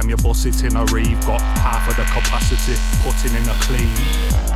[0.00, 3.54] Time you bust it in a rave, got half of the capacity, putting in a
[3.60, 3.88] clean.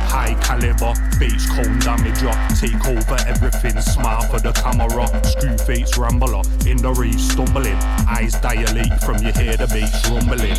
[0.07, 5.05] High caliber, beach cone damager, take over everything, smile for the camera.
[5.25, 7.77] Screw face rambler, in the rave stumbling,
[8.07, 10.57] eyes dilate from you hear the bass rumbling.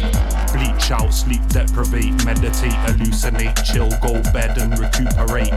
[0.52, 5.54] Bleach out, sleep deprivate, meditate, hallucinate, chill, go bed and recuperate.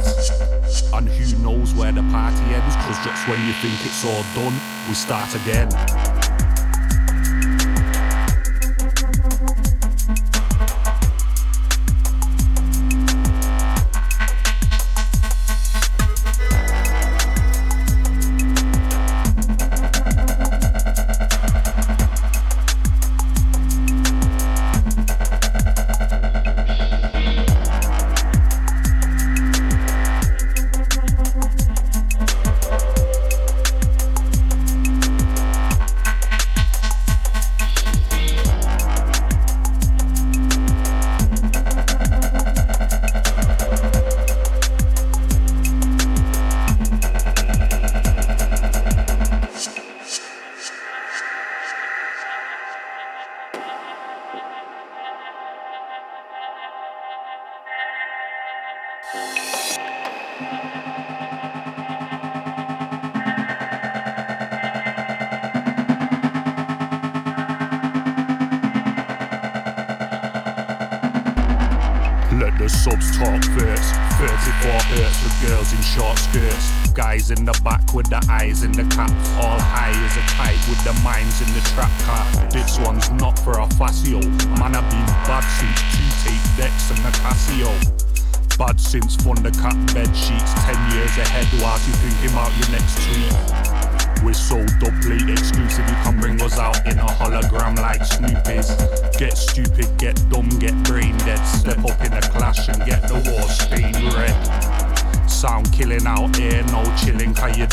[0.94, 4.54] And who knows where the party ends, cause just when you think it's all done,
[4.88, 5.70] we start again.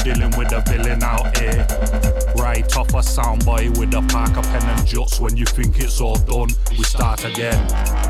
[0.06, 1.66] Dealing with a villain out here.
[2.36, 5.18] Right off a soundboy with a Parker pen and juts.
[5.18, 8.05] When you think it's all done, we start again.